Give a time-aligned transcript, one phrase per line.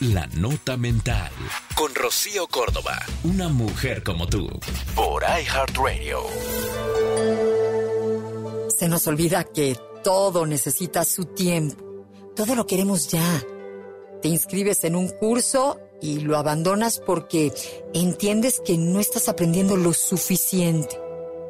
[0.00, 1.32] La Nota Mental.
[1.74, 2.98] Con Rocío Córdoba.
[3.24, 4.46] Una mujer como tú.
[4.94, 6.20] Por iHeartRadio.
[8.76, 9.74] Se nos olvida que
[10.04, 11.82] todo necesita su tiempo.
[12.34, 13.42] Todo lo queremos ya.
[14.20, 17.54] Te inscribes en un curso y lo abandonas porque
[17.94, 21.00] entiendes que no estás aprendiendo lo suficiente.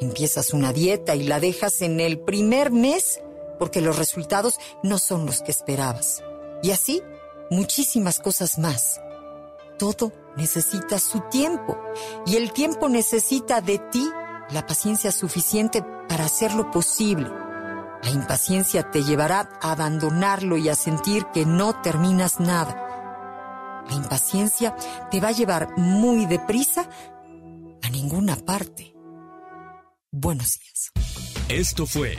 [0.00, 3.20] Empiezas una dieta y la dejas en el primer mes
[3.58, 6.22] porque los resultados no son los que esperabas.
[6.62, 7.02] Y así,
[7.50, 9.00] muchísimas cosas más.
[9.78, 11.78] Todo necesita su tiempo
[12.26, 14.08] y el tiempo necesita de ti
[14.50, 17.28] la paciencia suficiente para hacerlo posible.
[18.02, 23.84] La impaciencia te llevará a abandonarlo y a sentir que no terminas nada.
[23.88, 24.74] La impaciencia
[25.10, 26.88] te va a llevar muy deprisa
[27.82, 28.94] a ninguna parte.
[30.10, 30.92] Buenos días.
[31.48, 32.18] Esto fue